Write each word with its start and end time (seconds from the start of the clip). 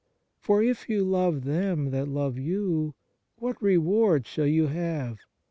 For 0.39 0.63
if 0.63 0.89
you 0.89 1.03
love 1.03 1.43
them 1.43 1.91
that 1.91 2.07
love 2.07 2.35
you, 2.39 2.95
what 3.35 3.61
re 3.61 3.77
ward 3.77 4.25
shall 4.25 4.47
you 4.47 4.65
have? 4.65 5.19